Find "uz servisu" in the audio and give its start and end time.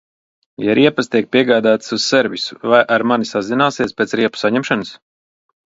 1.99-2.59